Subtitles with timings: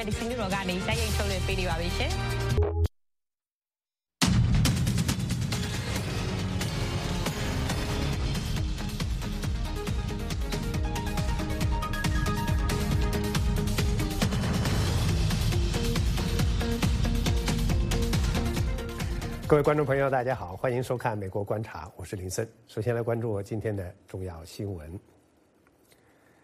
[0.00, 2.12] ဲ့ဒီနေ့တော်ကနေတိုက်ရိုက်ထုတ်လွှင့်ပေးနေပါပြီရှင်
[19.50, 22.46] 各位观众朋友，大家好，欢迎收看《美国观察》，我是林森。
[22.66, 24.98] 首先来关注今天的重要新闻。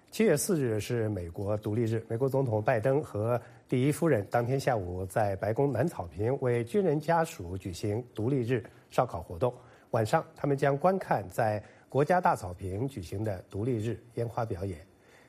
[0.09, 9.53] 七月四日是美国独立日，美国总统拜登和第一夫人当天下午在白宫南草坪为军人家属举行独立日烧烤活动。
[9.91, 14.79] 晚上，他们将观看在国家大草坪举行的独立日烟花表演。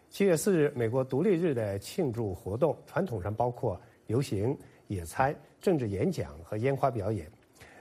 [0.08, 7.30] 七月四日，美国独立日的庆祝活动传统上包括游行、野餐、政治演讲和烟花表演。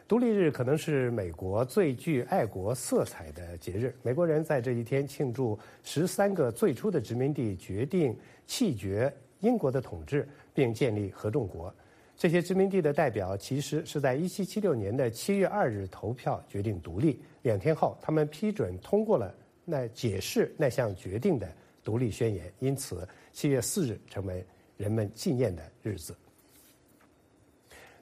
[0.07, 3.93] 独立日可能是美国最具爱国色彩的节日。
[4.01, 11.73] 美国人在这一天庆祝十三个最初的殖民地决定弃绝英国的统治，并建立合众国。
[12.15, 17.21] 这些殖民地的代表其实是在1776年的7月2日投票决定独立。
[17.41, 19.35] 两天后，他们批准通过了
[19.65, 21.51] 那解释那项决定的
[21.83, 22.49] 独立宣言。
[22.59, 24.41] 因此，7月4日成为
[24.77, 26.15] 人们纪念的日子。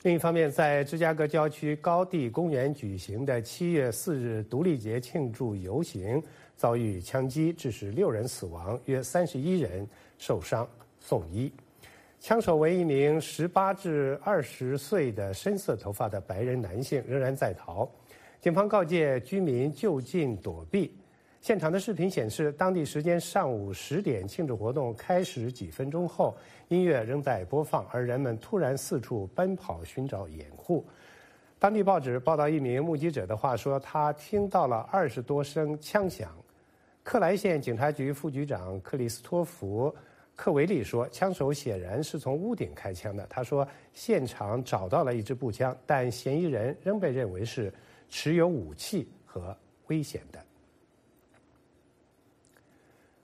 [0.05, 6.21] 另一方面，在芝加哥郊区高地公园举行的七月四日独立节庆祝游行
[6.55, 9.83] 遭遇枪击，致使六人死亡，约三十一人
[10.19, 11.51] 受伤送医。
[12.19, 17.89] 枪手为一名十八至二十岁的深色头发的白人男性，仍然在逃。
[18.39, 20.95] 警方告诫居民就近躲避。
[21.45, 26.35] 现场的视频显示，当地时间上午十点，庆祝活动开始几分钟后，
[26.69, 30.83] 音乐仍在播放，而人们突然四处奔跑寻找掩护。
[31.59, 36.35] 当地报纸报道一名目击者的话说，他听到了二十多声枪响。
[37.03, 39.93] 克莱县警察局副局长克里斯托弗·
[40.35, 43.23] 克维利说，枪手显然是从屋顶开枪的。
[43.29, 47.71] 他说，现场找到了一支步枪，但嫌疑人仍被认为是
[48.09, 49.55] 持有武器和
[49.89, 50.43] 危险的。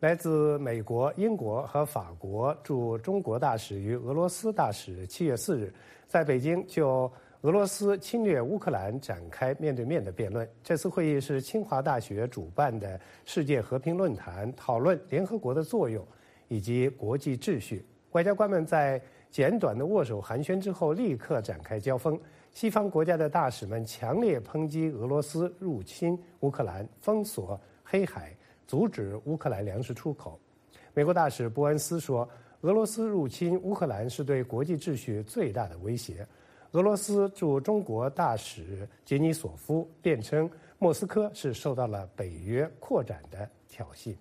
[0.02, 5.72] 来自美国、英国和法国驻中国大使与俄罗斯大使七月四日
[6.08, 7.02] 在北京就
[7.42, 10.50] 俄罗斯侵略乌克兰展开面对面的辩论。
[10.64, 16.04] 这次会议是清华大学主办的世界和平论坛，讨论联合国的作用
[16.48, 17.86] 以及国际秩序。
[18.14, 22.20] 外交官们在简短的握手寒暄之后，立刻展开交锋。
[22.52, 28.36] 西方国家的大使们强烈抨击俄罗斯入侵乌克兰，封锁黑海。
[28.71, 30.39] 阻止乌克兰粮食出口。
[30.95, 36.27] 美国大使波恩斯说：“俄罗斯入侵乌克兰是对国际秩序最大的威胁。”
[36.73, 44.15] 俄罗斯驻中国大使杰尼索夫辩称，莫斯科是受到了北约扩展的挑衅。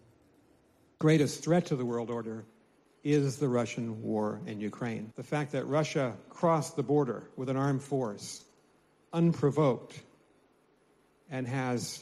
[1.00, 2.44] Greatest threat to the world order
[3.04, 5.12] is the Russian war in Ukraine.
[5.16, 8.42] The fact that Russia crossed the border with an armed force,
[9.12, 9.96] unprovoked,
[11.30, 12.00] and has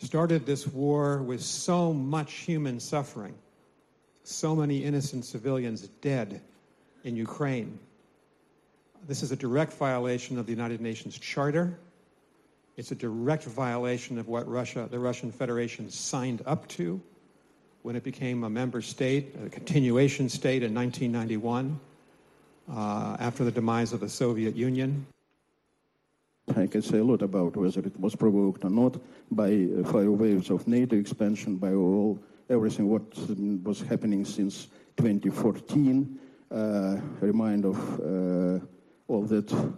[0.00, 3.34] started this war with so much human suffering,
[4.24, 6.40] so many innocent civilians dead
[7.04, 7.78] in Ukraine.
[9.06, 11.78] This is a direct violation of the United Nations Charter.
[12.76, 17.00] It's a direct violation of what Russia, the Russian Federation signed up to
[17.82, 21.78] when it became a member state, a continuation state in 1991
[22.70, 25.06] uh, after the demise of the Soviet Union.
[26.56, 28.96] I can say a lot about whether it was provoked or not
[29.30, 32.18] by uh, fire waves of NATO expansion, by all
[32.48, 33.02] everything what
[33.62, 36.18] was happening since 2014.
[36.50, 38.64] Uh, remind of uh,
[39.06, 39.74] all that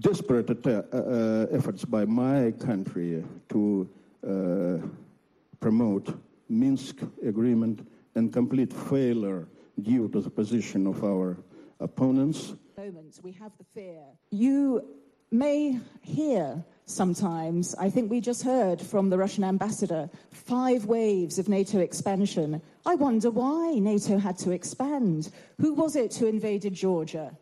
[0.00, 3.88] desperate uh, uh, efforts by my country to
[4.26, 4.84] uh,
[5.60, 6.18] promote
[6.48, 9.46] Minsk agreement and complete failure
[9.80, 11.38] due to the position of our
[11.78, 12.54] opponents.
[12.76, 14.02] Moments we have the fear.
[14.30, 14.82] You
[15.32, 21.48] may hear sometimes, I think we just heard from the Russian ambassador, five waves of
[21.48, 22.60] NATO expansion.
[22.84, 25.30] I wonder why NATO had to expand.
[25.60, 27.36] Who was it who invaded Georgia?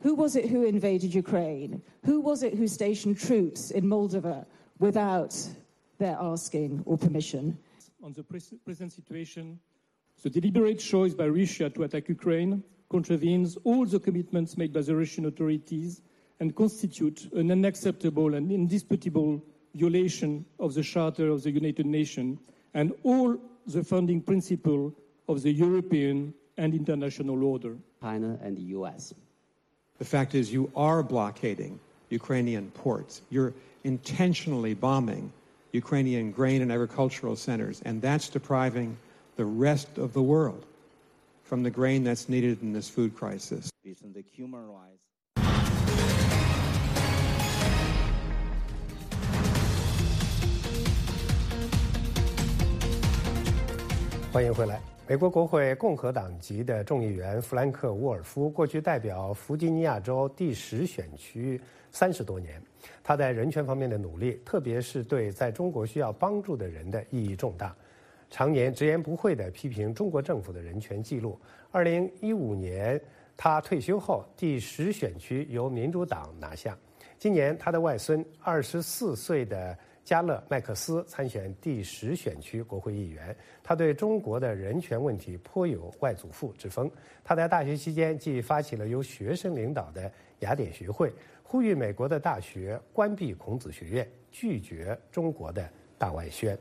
[0.00, 1.82] Who was it who invaded Ukraine?
[2.04, 4.46] Who was it who stationed troops in Moldova
[4.78, 5.36] without
[5.98, 7.58] their asking or permission?
[8.02, 9.60] On the present situation,
[10.22, 14.96] the deliberate choice by Russia to attack Ukraine contravenes all the commitments made by the
[14.96, 16.00] Russian authorities
[16.40, 19.42] and constitute an unacceptable and indisputable
[19.74, 22.38] violation of the Charter of the United Nations
[22.74, 24.92] and all the founding principles
[25.28, 27.76] of the European and international order.
[28.00, 29.14] China and the U.S.
[29.98, 31.78] The fact is, you are blockading
[32.08, 33.22] Ukrainian ports.
[33.30, 33.54] You're
[33.84, 35.32] intentionally bombing
[35.72, 38.96] Ukrainian grain and agricultural centers, and that's depriving
[39.36, 40.66] the rest of the world
[41.44, 43.70] from the grain that's needed in this food crisis.
[43.84, 45.09] the human rights.
[54.32, 54.80] 欢迎回来。
[55.08, 61.60] 美国国会共和党籍的众议员弗兰克·沃尔夫过去代表弗吉尼亚州第十选区
[61.90, 62.62] 三十多年，
[63.02, 67.74] 他在人权方面的努力，特别是对在中国需要帮助的人的意义重大。
[68.30, 71.36] 常年直言不讳地批评中国政府的人权记录。
[71.72, 73.00] 二零一五年
[73.36, 76.78] 他退休后，第十选区由民主党拿下。
[77.18, 79.76] 今年他的外孙二十四岁的。
[80.04, 86.90] 加勒麦克斯参选第十选区国会议员，他对中国的人权问题颇有外祖父之风。
[87.22, 90.10] 他在大学期间即发起了由学生领导的
[90.40, 91.12] 雅典学会，
[91.42, 96.58] 呼吁美国的大学关闭孔子学院，拒绝中国的大外宣。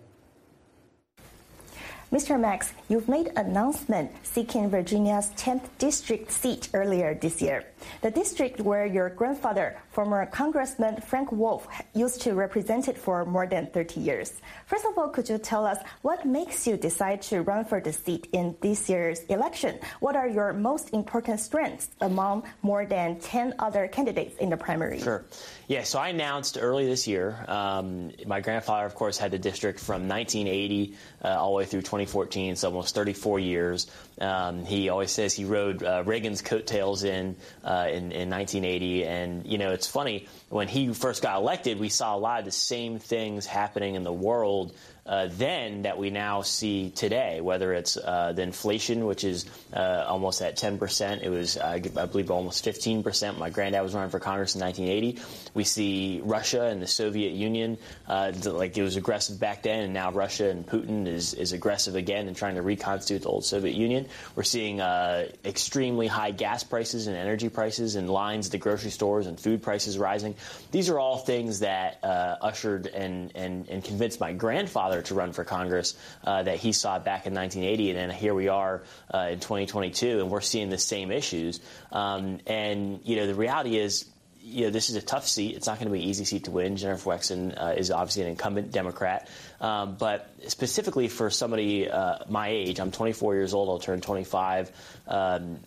[2.12, 2.40] Mr.
[2.40, 7.66] Max, you've made an announcement seeking Virginia's 10th district seat earlier this year.
[8.02, 13.46] The district where your grandfather, former Congressman Frank Wolf, used to represent it for more
[13.46, 14.34] than 30 years.
[14.66, 17.94] First of all, could you tell us what makes you decide to run for the
[17.94, 19.78] seat in this year's election?
[20.00, 25.00] What are your most important strengths among more than 10 other candidates in the primary?
[25.00, 25.26] Sure.
[25.68, 27.46] Yeah, so I announced early this year.
[27.48, 31.84] Um, my grandfather, of course, had the district from 1980 uh, all the way through
[32.06, 33.88] 2014, so almost 34 years.
[34.20, 39.46] Um, he always says he rode uh, Reagan's coattails in, uh, in, in 1980, and
[39.46, 42.52] you know it's funny when he first got elected, we saw a lot of the
[42.52, 44.74] same things happening in the world
[45.10, 50.06] uh, then that we now see today, whether it's uh, the inflation, which is uh,
[50.08, 51.24] almost at 10%.
[51.24, 53.40] It was, I believe, almost 15%.
[53.40, 55.20] My granddad was running for Congress in 1980.
[55.56, 59.94] We see Russia and the Soviet Union, uh, like it was aggressive back then, and
[59.96, 63.76] now Russia and Putin is, is aggressive again and trying to reconstitute the old Soviet
[63.76, 64.06] Union.
[64.36, 68.92] We're seeing uh, extremely high gas prices and energy prices and lines at the grocery
[68.92, 70.36] stores and food prices rising.
[70.70, 75.44] These are all things that ushered and, and, and convinced my grandfather to run for
[75.44, 79.40] Congress uh, that he saw back in 1980, and then here we are uh, in
[79.40, 81.60] 2022, and we're seeing the same issues.
[81.92, 84.06] Um, and you know, the reality is
[84.42, 85.56] you know, this is a tough seat.
[85.56, 86.76] It's not going to be an easy seat to win.
[86.76, 89.28] Jennifer Wexton uh, is obviously an incumbent Democrat.
[89.62, 93.70] Um, but specifically for somebody uh, my age, I'm 24 years old.
[93.70, 94.72] I'll turn 25
[95.08, 95.60] um,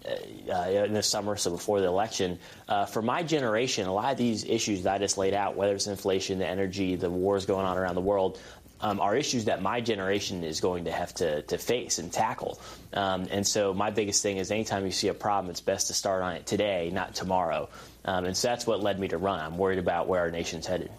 [0.50, 2.38] uh, in the summer, so before the election.
[2.68, 5.74] Uh, for my generation, a lot of these issues that I just laid out, whether
[5.74, 8.40] it's inflation, the energy, the wars going on around the world,
[8.82, 12.60] um, are issues that my generation is going to have to, to face and tackle.
[12.92, 15.94] Um, and so my biggest thing is anytime you see a problem, it's best to
[15.94, 17.68] start on it today, not tomorrow.
[18.04, 19.40] Um, and so that's what led me to run.
[19.40, 20.90] I'm worried about where our nation's headed.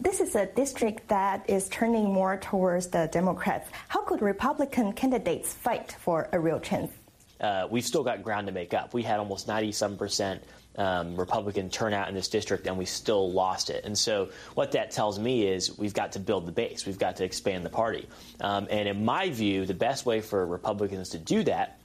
[0.00, 3.70] This is a district that is turning more towards the Democrats.
[3.88, 6.92] How could Republican candidates fight for a real chance?
[7.40, 8.92] Uh, we've still got ground to make up.
[8.92, 10.42] We had almost 97 percent
[10.76, 13.84] um, Republican turnout in this district, and we still lost it.
[13.84, 17.16] And so, what that tells me is we've got to build the base, we've got
[17.16, 18.08] to expand the party.
[18.40, 21.78] Um, and in my view, the best way for Republicans to do that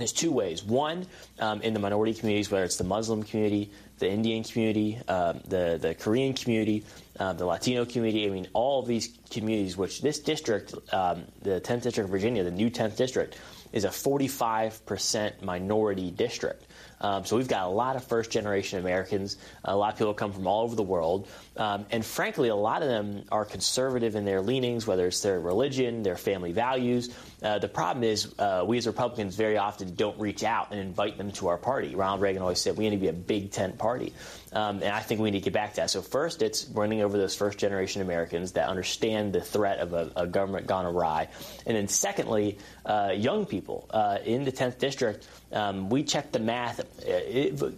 [0.00, 0.64] is two ways.
[0.64, 1.06] One,
[1.38, 5.78] um, in the minority communities, whether it's the Muslim community, the Indian community, uh, the
[5.80, 6.84] the Korean community,
[7.18, 8.26] uh, the Latino community.
[8.26, 12.44] I mean, all of these communities, which this district, um, the 10th district of Virginia,
[12.44, 13.38] the new 10th district,
[13.72, 16.66] is a 45% minority district.
[17.00, 19.36] Um, so we've got a lot of first generation Americans.
[19.64, 21.28] A lot of people come from all over the world.
[21.56, 25.40] Um, and frankly, a lot of them are conservative in their leanings, whether it's their
[25.40, 27.12] religion, their family values.
[27.42, 31.18] Uh, the problem is, uh, we as Republicans very often don't reach out and invite
[31.18, 31.96] them to our party.
[31.96, 34.12] Ronald Reagan always said we need to be a big tent party.
[34.52, 35.90] Um, and I think we need to get back to that.
[35.90, 40.10] So, first, it's running over those first generation Americans that understand the threat of a,
[40.16, 41.28] a government gone awry.
[41.66, 43.86] And then, secondly, uh, young people.
[43.90, 46.80] Uh, in the 10th district, um, we checked the math.
[46.80, 47.74] Uh, it,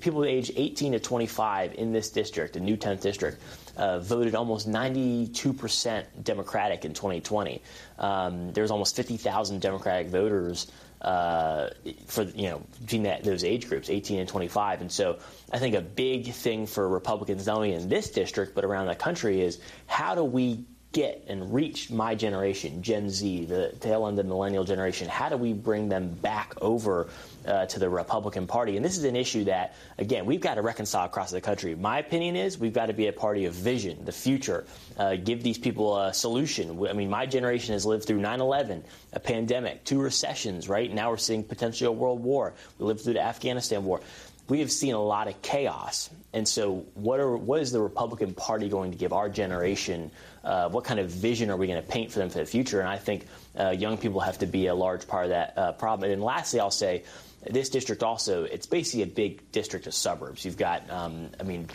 [0.00, 3.40] people age 18 to 25 in this district, the new 10th district,
[3.76, 7.62] uh, voted almost 92% Democratic in 2020.
[7.98, 10.70] Um, there was almost 50,000 Democratic voters
[11.02, 11.68] uh,
[12.06, 14.80] for you know between that those age groups, 18 and 25.
[14.80, 15.18] And so
[15.52, 18.94] I think a big thing for Republicans, not only in this district but around the
[18.94, 24.18] country, is how do we get and reach my generation, Gen Z, the tail end
[24.18, 25.08] of the millennial generation?
[25.08, 27.08] How do we bring them back over
[27.46, 28.76] uh, to the Republican Party?
[28.76, 31.74] And this is an issue that, again, we've got to reconcile across the country.
[31.74, 34.64] My opinion is we've got to be a party of vision, the future,
[34.96, 36.82] uh, give these people a solution.
[36.88, 40.92] I mean, my generation has lived through 9 11, a pandemic, two recessions, right?
[40.92, 42.54] Now we're seeing potentially a world war.
[42.78, 44.00] We lived through the Afghanistan war
[44.48, 46.10] we have seen a lot of chaos.
[46.32, 50.10] And so, what are what is the Republican Party going to give our generation?
[50.42, 52.80] Uh, what kind of vision are we going to paint for them for the future?
[52.80, 53.26] And I think
[53.58, 56.10] uh, young people have to be a large part of that uh, problem.
[56.10, 57.04] And lastly, I'll say
[57.50, 60.44] this district also, it's basically a big district of suburbs.
[60.44, 61.68] You've got, um, I mean,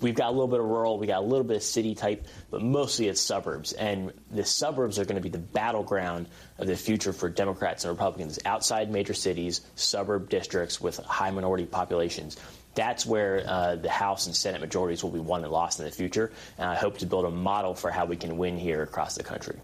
[0.00, 2.26] we've got a little bit of rural, we got a little bit of city type,
[2.50, 3.72] but mostly it's suburbs.
[3.72, 6.26] And the suburbs are going to be the battleground
[6.58, 8.38] of the future for Democrats and Republicans.
[8.44, 12.36] Outside major cities, suburb districts with high minority populations.
[12.74, 15.90] That's where uh, the House and Senate majorities will be won and lost in the
[15.90, 16.32] future.
[16.58, 19.24] And I hope to build a model for how we can win here across the
[19.24, 19.58] country.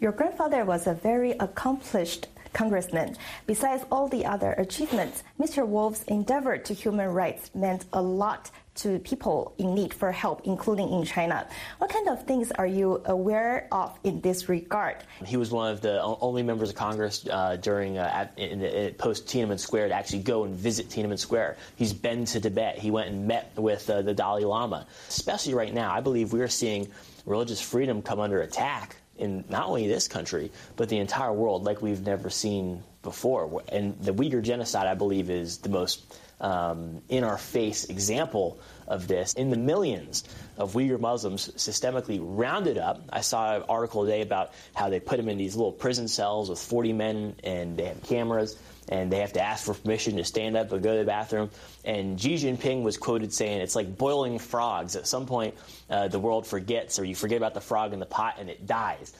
[0.00, 3.16] Your grandfather was a very accomplished congressman.
[3.46, 5.66] Besides all the other achievements, Mr.
[5.66, 10.92] Wolf's endeavor to human rights meant a lot to people in need for help, including
[10.92, 11.46] in China.
[11.78, 14.96] What kind of things are you aware of in this regard?
[15.24, 18.28] He was one of the only members of Congress uh, during uh,
[18.96, 21.56] post Tiananmen Square to actually go and visit Tiananmen Square.
[21.74, 22.78] He's been to Tibet.
[22.78, 24.86] He went and met with uh, the Dalai Lama.
[25.08, 26.88] Especially right now, I believe we are seeing
[27.26, 31.82] religious freedom come under attack in not only this country, but the entire world like
[31.82, 33.62] we've never seen before.
[33.68, 39.08] And the Uyghur genocide, I believe, is the most um, in our face example of
[39.08, 39.34] this.
[39.34, 40.24] In the millions
[40.56, 43.02] of Uyghur Muslims systemically rounded up.
[43.10, 46.48] I saw an article today about how they put them in these little prison cells
[46.48, 48.58] with 40 men and they have cameras
[48.88, 51.50] and they have to ask for permission to stand up and go to the bathroom.
[51.84, 54.96] And Xi Jinping was quoted saying, It's like boiling frogs.
[54.96, 55.54] At some point,
[55.90, 58.66] uh, the world forgets, or you forget about the frog in the pot and it
[58.66, 59.12] dies.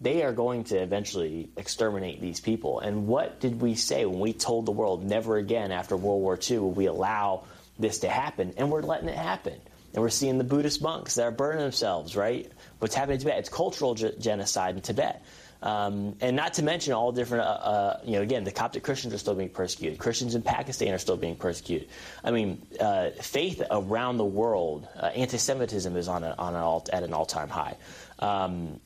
[0.00, 2.80] They are going to eventually exterminate these people.
[2.80, 6.38] And what did we say when we told the world never again after World War
[6.38, 7.44] II will we allow
[7.78, 8.54] this to happen?
[8.56, 9.58] And we're letting it happen.
[9.94, 12.50] And we're seeing the Buddhist monks that are burning themselves, right?
[12.80, 13.38] What's happening in Tibet?
[13.38, 15.22] It's cultural ge- genocide in Tibet.
[15.64, 19.14] Um, and not to mention all different, uh, uh, you know, again, the Coptic Christians
[19.14, 19.98] are still being persecuted.
[19.98, 21.88] Christians in Pakistan are still being persecuted.
[22.22, 27.02] I mean, uh, faith around the world, uh, anti-Semitism is on, a, on an at
[27.02, 27.76] an all-time high.
[28.18, 28.78] Um,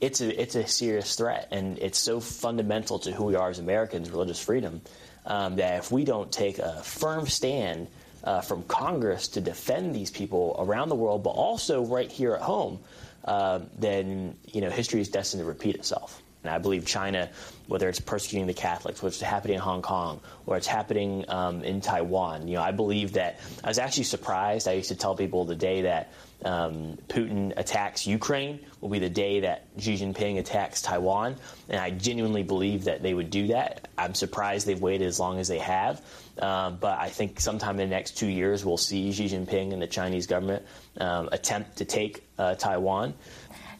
[0.00, 3.58] it's a it's a serious threat, and it's so fundamental to who we are as
[3.58, 4.80] Americans, religious freedom,
[5.26, 7.88] um, that if we don't take a firm stand
[8.24, 12.40] uh, from Congress to defend these people around the world, but also right here at
[12.40, 12.78] home,
[13.24, 16.22] uh, then you know history is destined to repeat itself.
[16.42, 17.28] And I believe China,
[17.66, 21.62] whether it's persecuting the Catholics, whether it's happening in Hong Kong, or it's happening um,
[21.62, 24.66] in Taiwan, you know, I believe that I was actually surprised.
[24.66, 26.12] I used to tell people the day that
[26.44, 31.36] um, Putin attacks Ukraine will be the day that Xi Jinping attacks Taiwan,
[31.68, 33.88] and I genuinely believe that they would do that.
[33.98, 36.00] I'm surprised they've waited as long as they have,
[36.40, 39.82] um, but I think sometime in the next two years we'll see Xi Jinping and
[39.82, 40.64] the Chinese government
[40.98, 43.14] um, attempt to take uh, Taiwan.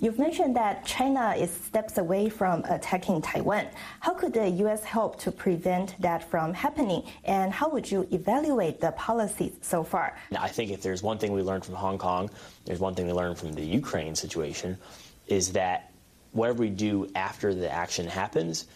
[0.02, 3.66] You've mentioned that China is steps away from attacking Taiwan.
[4.00, 4.82] How could the U.S.
[4.82, 7.02] help to prevent that from happening?
[7.24, 10.16] And how would you evaluate the policies so far?
[10.34, 12.30] I think if there's one thing we learned from Hong Kong,
[12.64, 14.78] there's one thing we learned from the Ukraine situation,
[15.26, 15.92] is that
[16.32, 18.66] whatever we do after the action happens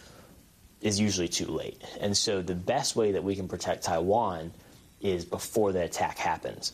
[0.81, 1.81] is usually too late.
[1.99, 4.51] And so the best way that we can protect Taiwan
[5.01, 6.73] is before the attack happens.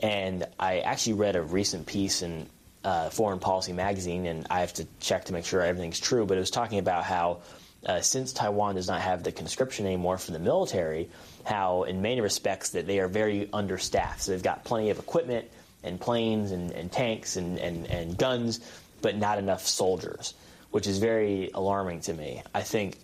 [0.00, 2.48] And I actually read a recent piece in
[2.84, 6.36] uh, Foreign Policy magazine, and I have to check to make sure everything's true, but
[6.36, 7.42] it was talking about how
[7.86, 11.10] uh, since Taiwan does not have the conscription anymore for the military,
[11.44, 14.22] how in many respects that they are very understaffed.
[14.22, 15.50] So they've got plenty of equipment
[15.82, 18.60] and planes and, and tanks and, and, and guns,
[19.00, 20.34] but not enough soldiers,
[20.70, 22.42] which is very alarming to me.
[22.54, 22.98] I think,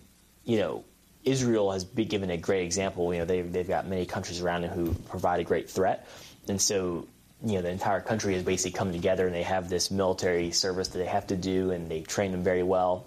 [0.44, 0.84] you know,
[1.24, 3.12] Israel has been given a great example.
[3.12, 6.06] You know, they've, they've got many countries around them who provide a great threat.
[6.46, 7.08] And so
[7.44, 10.88] you know the entire country has basically come together and they have this military service
[10.88, 13.06] that they have to do and they train them very well.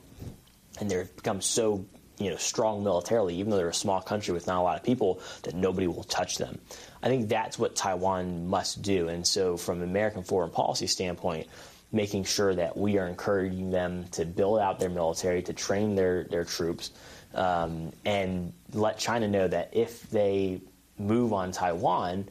[0.80, 1.86] And they've become so
[2.18, 4.84] you know strong militarily even though they're a small country with not a lot of
[4.84, 6.60] people that nobody will touch them.
[7.04, 9.10] I think that's what taiwan must do.
[9.10, 11.48] And so from an american foreign policy standpoint
[11.92, 16.24] making sure that we are encouraging them to build out their military to train their,
[16.24, 16.92] their troops
[17.36, 20.62] um, and let china know that if they
[20.98, 22.28] move on taiwan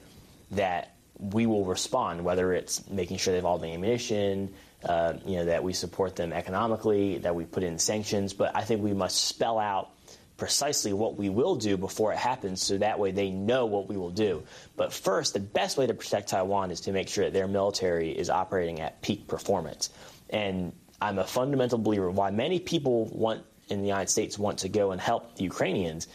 [0.53, 4.53] that we will respond, whether it's making sure they have all the ammunition,
[4.85, 8.33] uh, you know, that we support them economically, that we put in sanctions.
[8.33, 9.91] But I think we must spell out
[10.37, 13.97] precisely what we will do before it happens so that way they know what we
[13.99, 14.43] will do.
[14.77, 18.11] But first, the best way to protect Taiwan is to make sure that their military
[18.11, 19.91] is operating at peak performance.
[20.31, 20.73] And
[21.03, 24.93] I'm a fundamental believer why many people want in the United States want to go
[24.93, 26.09] and help the Ukrainians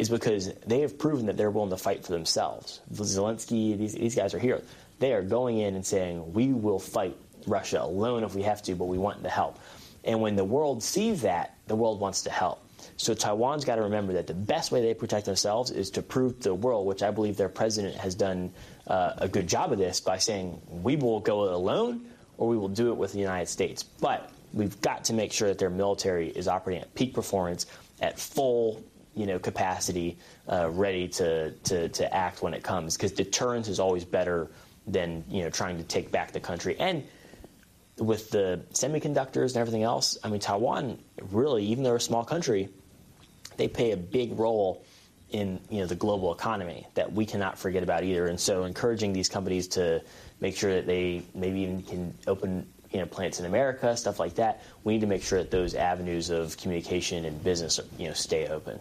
[0.00, 2.80] is because they have proven that they're willing to fight for themselves.
[2.92, 4.62] Zelensky, these, these guys are here.
[4.98, 7.16] They are going in and saying, we will fight
[7.46, 9.58] Russia alone if we have to, but we want the help.
[10.02, 12.64] And when the world sees that, the world wants to help.
[12.96, 16.38] So Taiwan's got to remember that the best way they protect themselves is to prove
[16.40, 18.52] to the world, which I believe their president has done
[18.86, 22.06] uh, a good job of this by saying we will go it alone
[22.38, 23.82] or we will do it with the United States.
[23.82, 27.66] But we've got to make sure that their military is operating at peak performance,
[28.00, 28.82] at full
[29.14, 32.96] you know capacity, uh, ready to, to to act when it comes.
[32.96, 34.50] Because deterrence is always better
[34.86, 37.04] than you know trying to take back the country and
[38.00, 40.98] with the semiconductors and everything else, I mean, Taiwan
[41.30, 42.70] really, even though they're a small country,
[43.56, 44.84] they play a big role
[45.28, 48.26] in you know the global economy that we cannot forget about either.
[48.26, 50.02] And so, encouraging these companies to
[50.40, 54.34] make sure that they maybe even can open you know plants in America, stuff like
[54.36, 54.62] that.
[54.82, 58.48] We need to make sure that those avenues of communication and business you know stay
[58.48, 58.80] open.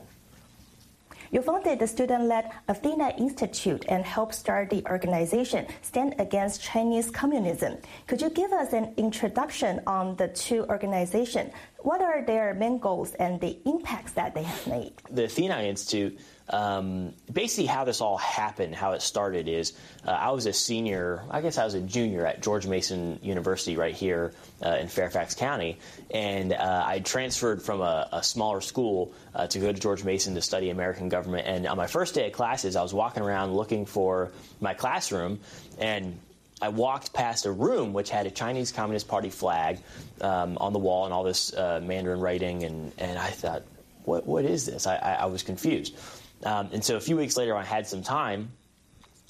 [1.31, 7.77] You founded the student-led Athena Institute and helped start the organization Stand Against Chinese Communism.
[8.07, 11.53] Could you give us an introduction on the two organizations?
[11.79, 14.93] What are their main goals and the impacts that they have made?
[15.11, 19.73] The Athena Institute um, basically how this all happened, how it started is
[20.05, 23.77] uh, I was a senior, I guess I was a junior at George Mason University
[23.77, 24.33] right here
[24.65, 25.77] uh, in Fairfax County,
[26.11, 30.35] and uh, I transferred from a, a smaller school uh, to go to George Mason
[30.35, 31.47] to study American government.
[31.47, 35.39] And on my first day of classes, I was walking around looking for my classroom,
[35.77, 36.17] and
[36.61, 39.79] I walked past a room which had a Chinese Communist Party flag
[40.19, 43.63] um, on the wall and all this uh, Mandarin writing, and, and I thought,
[44.03, 44.87] what, what is this?
[44.87, 45.95] I, I, I was confused.
[46.43, 48.51] Um, and so a few weeks later, when I had some time.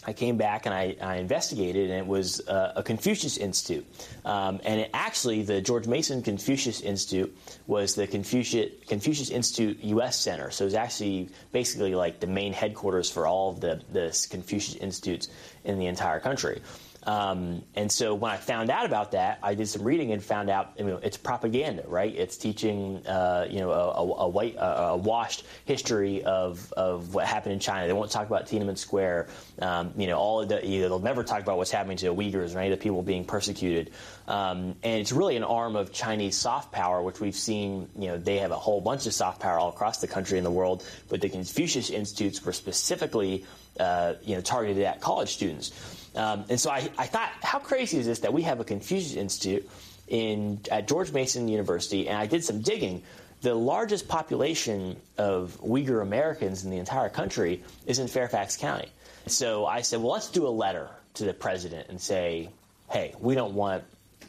[0.06, 3.86] I came back and I, I investigated, and it was uh, a Confucius Institute.
[4.24, 7.38] Um, and it, actually, the George Mason Confucius Institute
[7.68, 10.18] was the Confucius, Confucius Institute U.S.
[10.18, 10.52] Center.
[10.52, 14.76] So it was actually basically like the main headquarters for all of the, the Confucius
[14.76, 15.28] Institutes
[15.66, 16.62] in the entire country.
[17.04, 20.50] Um, and so when I found out about that, I did some reading and found
[20.50, 22.14] out you know, it's propaganda, right?
[22.14, 27.26] It's teaching uh, you know a, a, a white, a, washed history of, of what
[27.26, 27.88] happened in China.
[27.88, 29.28] They won't talk about Tiananmen Square.
[29.62, 32.16] Um, you know, all the, you know, they'll never talk about what's happening to the
[32.16, 33.92] Uyghurs or any of the people being persecuted.
[34.28, 37.90] Um, and it's really an arm of Chinese soft power, which we've seen.
[37.98, 40.46] You know, they have a whole bunch of soft power all across the country and
[40.46, 43.46] the world, but the Confucius Institutes were specifically
[43.80, 45.72] uh, you know targeted at college students.
[46.16, 49.16] Um, and so I, I thought, how crazy is this that we have a Confucius
[49.16, 49.70] Institute
[50.08, 53.04] in at George Mason University, and I did some digging.
[53.42, 58.90] The largest population of Uyghur Americans in the entire country is in Fairfax County.
[59.28, 62.50] So I said, well, let's do a letter to the president and say,
[62.90, 63.84] hey, we don't want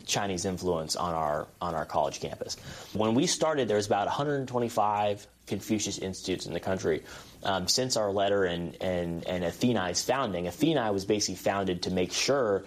[0.07, 2.57] Chinese influence on our on our college campus.
[2.93, 7.03] When we started, there was about 125 Confucius Institutes in the country
[7.43, 12.13] um, since our letter and, and, and Athena's founding, Athena was basically founded to make
[12.13, 12.65] sure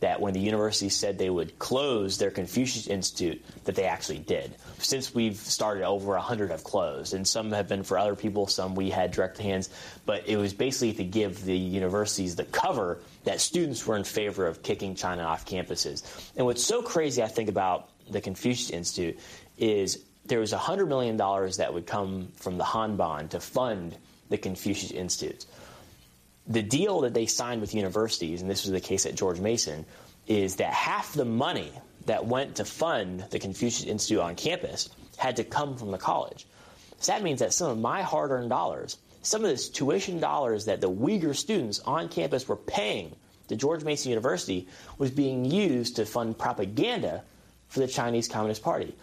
[0.00, 4.52] that when the university said they would close their Confucius Institute, that they actually did.
[4.78, 8.74] Since we've started, over 100 have closed, and some have been for other people, some
[8.74, 9.70] we had direct hands,
[10.04, 14.46] but it was basically to give the universities the cover that students were in favor
[14.46, 16.02] of kicking China off campuses.
[16.36, 19.18] And what's so crazy, I think, about the Confucius Institute
[19.58, 23.96] is there was $100 million that would come from the Hanban to fund
[24.28, 25.44] the Confucius Institute.
[26.46, 29.84] The deal that they signed with universities, and this was the case at George Mason,
[30.26, 31.70] is that half the money
[32.06, 36.46] that went to fund the Confucius Institute on campus had to come from the college.
[36.98, 40.66] So that means that some of my hard earned dollars, some of this tuition dollars
[40.66, 43.14] that the Uyghur students on campus were paying
[43.48, 47.22] to George Mason University, was being used to fund propaganda
[47.68, 48.94] for the Chinese Communist Party.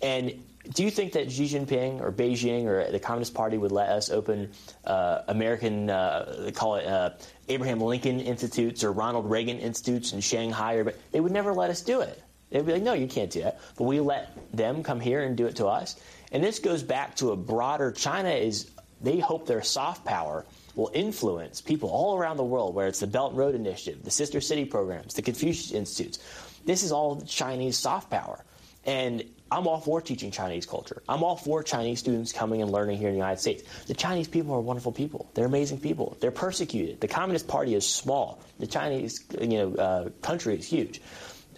[0.00, 0.42] And
[0.74, 4.10] do you think that Xi Jinping or Beijing or the Communist Party would let us
[4.10, 4.50] open
[4.84, 7.10] uh, American, uh, they call it uh,
[7.48, 10.74] Abraham Lincoln Institutes or Ronald Reagan Institutes in Shanghai?
[10.74, 12.22] Or, but they would never let us do it.
[12.50, 13.60] They'd be like, no, you can't do that.
[13.76, 16.00] But we let them come here and do it to us.
[16.32, 20.90] And this goes back to a broader China is they hope their soft power will
[20.94, 24.40] influence people all around the world, where it's the Belt and Road Initiative, the Sister
[24.40, 26.18] City programs, the Confucius Institutes.
[26.64, 28.44] This is all Chinese soft power.
[28.84, 31.02] And I'm all for teaching Chinese culture.
[31.08, 33.62] I'm all for Chinese students coming and learning here in the United States.
[33.86, 35.30] The Chinese people are wonderful people.
[35.34, 36.16] They're amazing people.
[36.20, 37.00] They're persecuted.
[37.00, 38.40] The Communist Party is small.
[38.58, 41.00] The Chinese you know, uh, country is huge.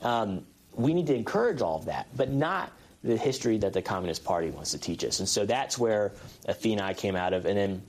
[0.03, 4.25] Um, we need to encourage all of that, but not the history that the Communist
[4.25, 5.21] Party wants to teach us.
[5.21, 6.13] And so that's where
[6.47, 7.47] Athena came out of.
[7.47, 7.83] And then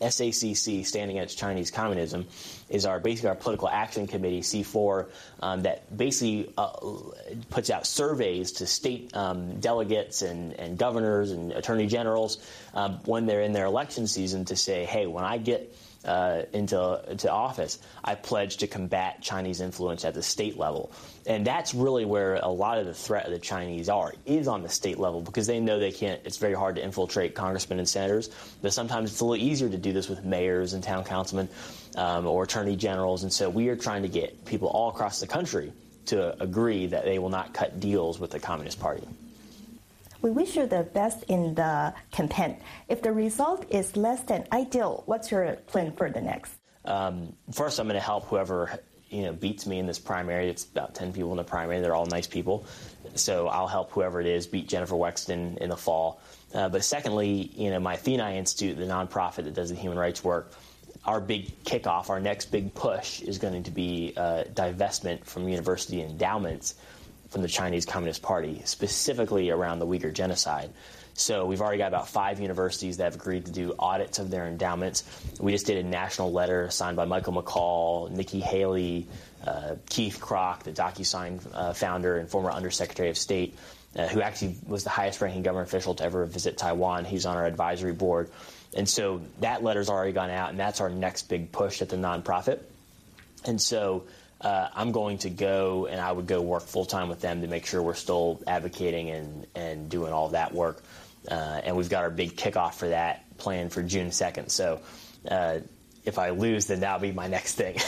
[0.00, 2.26] SACC, Standing Against Chinese Communism,
[2.68, 5.08] is our basically our political action committee C4
[5.40, 6.72] um, that basically uh,
[7.50, 12.38] puts out surveys to state um, delegates and, and governors and attorney generals
[12.74, 15.74] um, when they're in their election season to say, hey, when I get
[16.04, 20.92] uh, into, into office, I pledged to combat Chinese influence at the state level.
[21.26, 24.62] And that's really where a lot of the threat of the Chinese are, is on
[24.62, 27.88] the state level, because they know they can't, it's very hard to infiltrate congressmen and
[27.88, 28.30] senators.
[28.62, 31.48] But sometimes it's a little easier to do this with mayors and town councilmen
[31.96, 33.22] um, or attorney generals.
[33.22, 35.72] And so we are trying to get people all across the country
[36.06, 39.06] to agree that they will not cut deals with the Communist Party.
[40.24, 42.56] We wish you the best in the campaign.
[42.88, 46.54] If the result is less than ideal, what's your plan for the next?
[46.86, 50.48] Um, first, I'm going to help whoever you know beats me in this primary.
[50.48, 51.82] It's about 10 people in the primary.
[51.82, 52.64] They're all nice people,
[53.14, 56.22] so I'll help whoever it is beat Jennifer Wexton in the fall.
[56.54, 60.24] Uh, but secondly, you know, my Athena Institute, the nonprofit that does the human rights
[60.24, 60.52] work,
[61.04, 66.00] our big kickoff, our next big push is going to be uh, divestment from university
[66.00, 66.76] endowments
[67.34, 70.70] from the Chinese Communist Party, specifically around the Uyghur genocide.
[71.14, 74.46] So we've already got about five universities that have agreed to do audits of their
[74.46, 75.02] endowments.
[75.40, 79.08] We just did a national letter signed by Michael McCaul, Nikki Haley,
[79.44, 83.58] uh, Keith Krach, the DocuSign uh, founder and former Undersecretary of State,
[83.96, 87.04] uh, who actually was the highest ranking government official to ever visit Taiwan.
[87.04, 88.30] He's on our advisory board.
[88.76, 91.96] And so that letter's already gone out, and that's our next big push at the
[91.96, 92.60] nonprofit.
[93.44, 94.04] And so
[94.41, 97.47] uh, I'm going to go and I would go work full time with them to
[97.47, 100.81] make sure we're still advocating and, and doing all that work.
[101.29, 104.49] Uh, and we've got our big kickoff for that planned for June 2nd.
[104.49, 104.79] So
[105.29, 105.59] uh,
[106.05, 107.77] if I lose, then that'll be my next thing.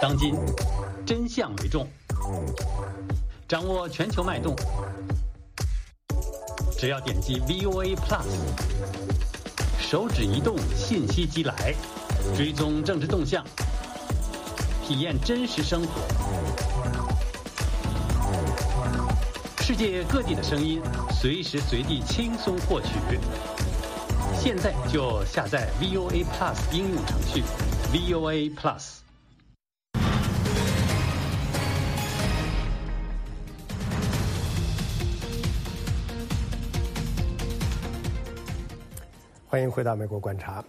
[0.00, 0.36] 当今
[1.04, 1.88] 真相为重，
[3.48, 4.54] 掌握全球脉动，
[6.78, 8.26] 只要点击 VOA Plus，
[9.80, 11.74] 手指移动，信息即来。
[12.35, 13.43] 追踪政治动向，
[14.83, 16.01] 体验真实生活，
[19.61, 20.81] 世界各地的声音，
[21.11, 22.87] 随时随地轻松获取。
[24.39, 27.43] 现在就下载 VOA Plus 应用程序
[27.93, 28.99] ，VOA Plus。
[39.47, 40.63] 欢迎回到美国观察。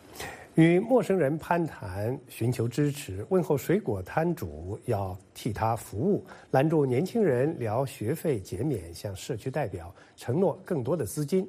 [0.55, 11.45] 与陌生人攀谈，寻求支持，问候水果摊主要替他服务，拦住年轻人聊学费减免，向社区代表承诺更多的资金。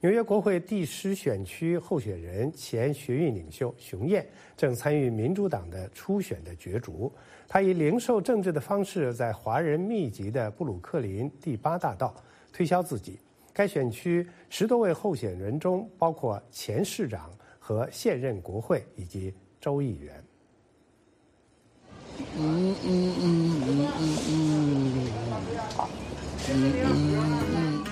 [0.00, 7.12] 纽约国会第十选区候选人、前学运领袖熊燕正参与民主党的初选的角逐。
[7.46, 12.12] 他以零售政治的方式，在华人密集的布鲁克林第八大道
[12.52, 13.20] 推销自己。
[13.52, 17.30] 该选区十多位候选人中，包括前市长。
[17.68, 20.24] 和现任国会以及州议员。
[22.38, 24.40] 嗯嗯嗯嗯嗯嗯
[24.88, 25.12] 嗯
[27.52, 27.84] 嗯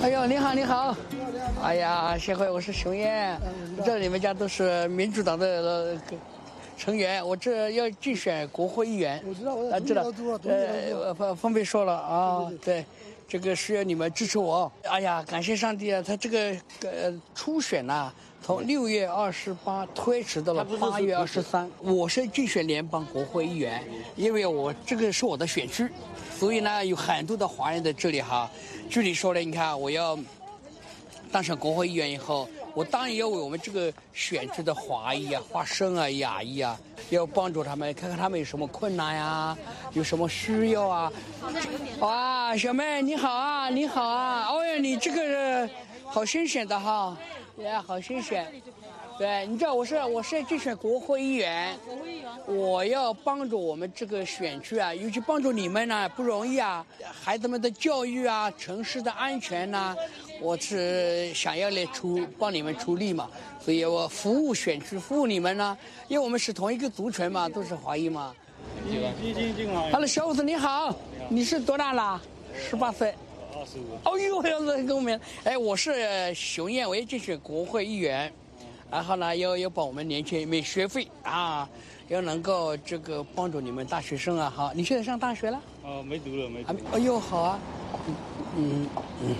[0.00, 0.96] 哎呦，你好，你好！
[1.62, 3.38] 哎呀，谢辉，我是熊燕，
[3.84, 5.98] 这你们家都是民主党的。
[6.80, 9.22] 成员，我这要竞选国会议员。
[9.28, 10.02] 我知道，我知道，
[10.48, 12.82] 呃，方方便说了啊，对，
[13.28, 14.72] 这个需要你们支持我。
[14.84, 16.02] 哎呀，感谢上帝啊！
[16.02, 18.10] 他这个呃初选呐，
[18.42, 21.70] 从六月二十八推迟到了八月二十三。
[21.82, 23.84] 我是竞选联邦国会议员，
[24.16, 25.86] 因为我这个是我的选区，
[26.38, 28.50] 所以呢有很多的华人在这里哈。
[28.88, 30.18] 具体说呢，你看我要
[31.30, 32.48] 当上国会议员以后。
[32.74, 36.78] 我当然要为我们这个选区的华裔啊、华生啊、亚裔啊，
[37.10, 39.56] 要帮助他们，看看他们有什么困难呀，
[39.92, 41.12] 有什么需要啊。
[41.98, 45.68] 哇，小妹你好啊，你好啊，哦哟，你这个
[46.04, 47.16] 好新鲜的哈，
[47.56, 48.46] 对，好新鲜。
[49.18, 51.76] 对，你知道我是我是竞选国会议员，
[52.46, 59.94] 我要帮助我们这个选区啊，尤其帮助你们呢不容易啊，孩子们的教育啊，城市的安全呐。
[60.40, 63.28] 我是想要来出帮你们出力嘛，
[63.60, 65.76] 所以我服务选区，服务你们呢，
[66.08, 68.34] 因为我们是同一个族群嘛，都是华裔嘛。
[69.90, 70.94] Hello，小伙子你好，
[71.28, 72.20] 你是多大了？
[72.58, 73.14] 十八岁。
[73.52, 73.98] 二十五。
[74.04, 78.32] 哦呦，要是公民，哎，我是熊燕，我也竞选国会议员，
[78.90, 81.68] 然后呢，要要帮我们年轻人免学费啊，
[82.08, 85.60] 要能够这个帮助你们大学生啊，好，你现在上大学了？
[85.84, 86.64] 哦，没读了，没。
[86.64, 86.80] 还没。
[86.92, 87.58] 哎呦，好啊，
[88.56, 88.88] 嗯
[89.22, 89.36] 嗯。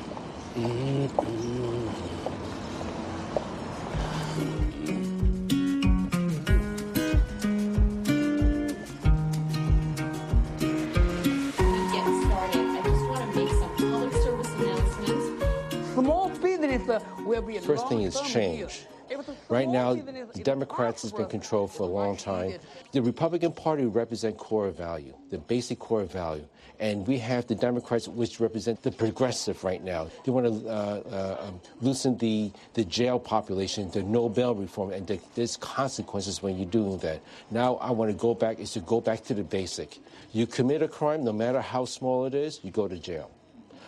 [17.63, 18.87] First thing is change.
[19.49, 22.55] Right now, the Democrats has been controlled for a long time.
[22.93, 26.47] The Republican Party represent core value, the basic core value.
[26.79, 30.09] And we have the Democrats, which represent the progressive right now.
[30.25, 34.93] They want to uh, uh, um, loosen the, the jail population, the no bail reform,
[34.93, 37.21] and the, there's consequences when you're doing that.
[37.51, 39.99] Now I want to go back, is to go back to the basic.
[40.33, 43.31] You commit a crime, no matter how small it is, you go to jail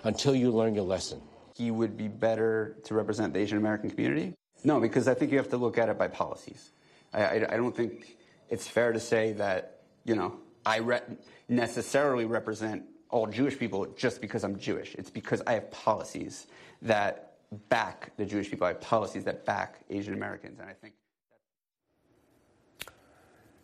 [0.05, 1.23] until you learn your lesson.
[1.57, 4.35] He would be better to represent the Asian American community?
[4.64, 6.72] No, because I think you have to look at it by policies.
[7.14, 8.18] I, I, I don't think
[8.50, 11.02] it's fair to say that, you know, I re-
[11.48, 14.96] necessarily represent all Jewish people just because I'm Jewish.
[14.96, 16.48] It's because I have policies
[16.82, 17.34] that
[17.70, 18.66] back the Jewish people.
[18.66, 20.94] I have policies that back Asian Americans, and I think.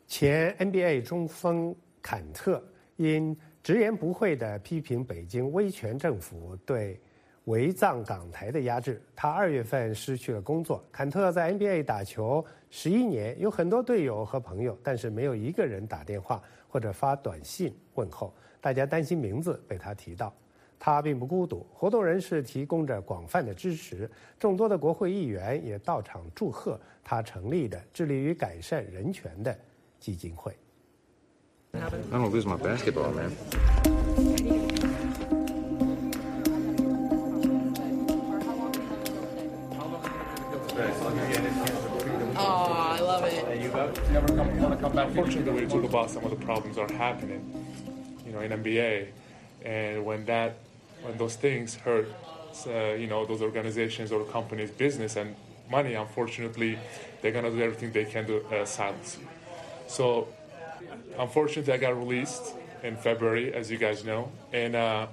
[0.08, 2.64] 前 NBA 中锋坎特
[2.98, 7.02] 因直言不讳地批评北京威权政府对
[7.49, 10.85] 围藏港台的压制，他二月份失去了工作。
[10.93, 18.35] 坎特在 NBA 打球十一年，有很多队友和朋友，但是没有一个人打电话或者发短信问候。
[18.61, 20.33] 大家担心名字被他提到。
[20.79, 24.09] 他并不孤独，活动人士提供着广泛的支持，
[24.39, 29.59] 众多的国会议员也到场祝贺他成立的致力于改善人权的
[29.99, 30.55] 基金会。
[43.21, 43.61] Love it.
[43.61, 43.69] You
[44.13, 45.09] never come, want to come back.
[45.09, 47.43] Unfortunately, we talk about some of the problems that are happening,
[48.25, 49.09] you know, in NBA,
[49.65, 50.59] and when that,
[51.03, 52.09] when those things hurt,
[52.67, 55.35] uh, you know, those organizations or companies' business and
[55.71, 56.79] money, unfortunately,
[57.21, 59.29] they're gonna do everything they can to uh, silence you.
[59.87, 60.29] So,
[61.19, 65.07] unfortunately, I got released in February, as you guys know, and uh,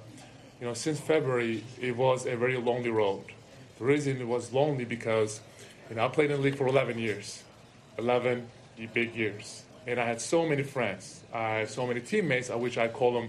[0.60, 3.24] you know, since February, it was a very lonely road.
[3.78, 5.40] The reason it was lonely because
[5.90, 7.42] you know, I played in the league for 11 years,
[7.98, 8.46] 11
[8.92, 9.62] big years.
[9.86, 11.22] And I had so many friends.
[11.32, 13.28] I had so many teammates, at which I call them,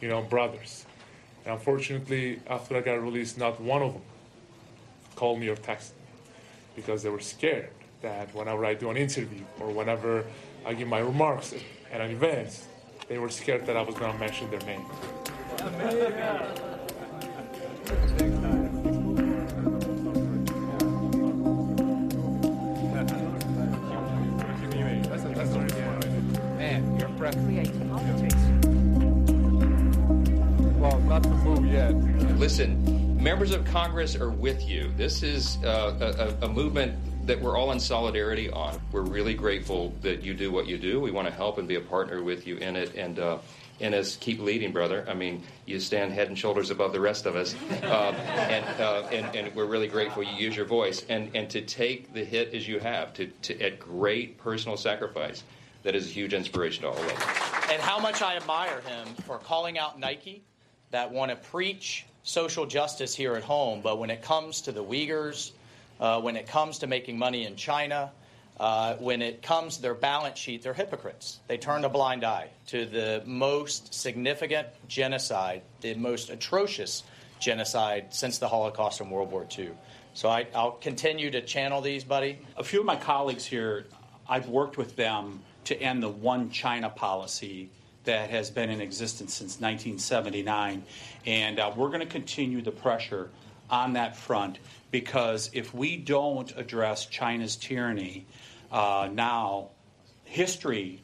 [0.00, 0.84] you know, brothers.
[1.44, 4.02] And unfortunately, after I got released, not one of them
[5.14, 6.06] called me or texted me
[6.76, 7.70] because they were scared
[8.02, 10.24] that whenever I do an interview or whenever
[10.66, 11.54] I give my remarks
[11.92, 12.64] at an event,
[13.08, 14.84] they were scared that I was going to mention their name.
[32.44, 34.92] Listen, members of Congress are with you.
[34.98, 36.94] This is uh, a, a, movement
[37.26, 38.78] that we're all in solidarity on.
[38.92, 41.00] We're really grateful that you do what you do.
[41.00, 42.96] We want to help and be a partner with you in it.
[42.96, 43.38] And uh,
[43.80, 45.06] and us keep leading, brother.
[45.08, 49.08] I mean, you stand head and shoulders above the rest of us, uh, and, uh,
[49.10, 52.52] and, and we're really grateful you use your voice and and to take the hit
[52.52, 55.44] as you have to, to at great personal sacrifice.
[55.82, 57.70] That is a huge inspiration to all of us.
[57.72, 60.42] And how much I admire him for calling out Nike
[60.90, 64.82] that want to preach social justice here at home, but when it comes to the
[64.82, 65.52] Uyghurs,
[66.00, 68.10] uh, when it comes to making money in China,
[68.58, 71.38] uh, when it comes to their balance sheet, they're hypocrites.
[71.48, 77.02] They turn a blind eye to the most significant genocide, the most atrocious
[77.40, 79.70] genocide since the Holocaust and World War II.
[80.14, 82.38] So I, will continue to channel these, buddy.
[82.56, 83.86] A few of my colleagues here,
[84.28, 87.70] I've worked with them to end the one China policy
[88.04, 90.84] that has been in existence since 1979.
[91.26, 93.30] And uh, we're going to continue the pressure
[93.70, 94.58] on that front
[94.90, 98.26] because if we don't address China's tyranny
[98.70, 99.70] uh, now,
[100.24, 101.02] history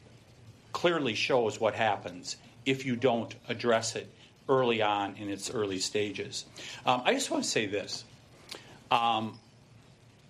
[0.71, 4.11] clearly shows what happens if you don't address it
[4.47, 6.45] early on in its early stages.
[6.85, 8.03] Um, I just want to say this.
[8.89, 9.39] Um,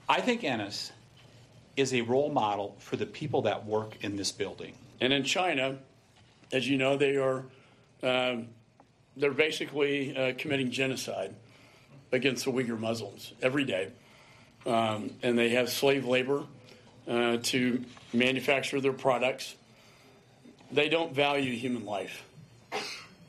[0.08, 0.92] I think Enes
[1.76, 4.74] is a role model for the people that work in this building.
[5.00, 5.78] And in China,
[6.52, 7.46] as you know, they are
[8.04, 8.48] um,
[9.16, 11.36] they're basically uh, committing genocide
[12.12, 13.90] against the Uyghur Muslims every day,
[14.66, 16.44] um, and they have slave labor
[17.08, 17.84] uh, to
[18.14, 19.56] manufacture their products.
[20.72, 22.24] They don't value human life,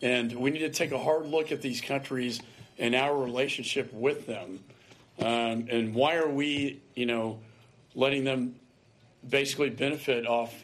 [0.01, 2.41] and we need to take a hard look at these countries
[2.79, 4.61] and our relationship with them,
[5.19, 7.39] um, and why are we, you know,
[7.95, 8.55] letting them
[9.29, 10.55] basically benefit off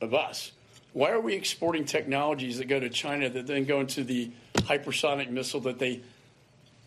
[0.00, 0.52] of us?
[0.92, 5.30] Why are we exporting technologies that go to China that then go into the hypersonic
[5.30, 6.00] missile that they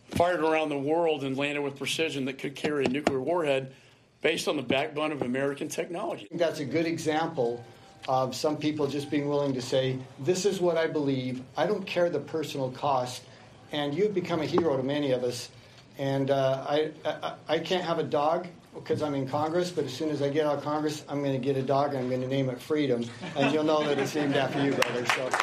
[0.10, 3.74] fired around the world and landed with precision that could carry a nuclear warhead
[4.22, 6.28] based on the backbone of American technology?
[6.32, 7.64] That's a good example
[8.08, 11.42] of some people just being willing to say, This is what I believe.
[11.56, 13.24] I don't care the personal cost.
[13.72, 15.50] And you've become a hero to many of us.
[15.98, 19.93] And uh, I, I, I can't have a dog because I'm in Congress, but as
[19.93, 22.09] soon as I get out of Congress, I'm going to get a dog and I'm
[22.09, 23.05] going to name it Freedom,
[23.37, 25.05] and you'll know that it's named after you, brother.
[25.07, 25.29] So.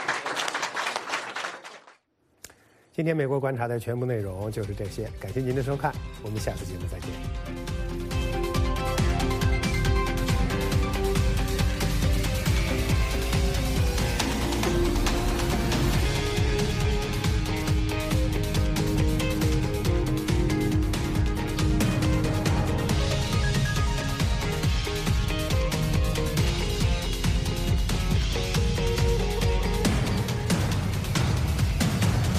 [2.94, 7.69] 今天美国观察的全部内容就是这些，感谢您的收看，我们下次节目再见。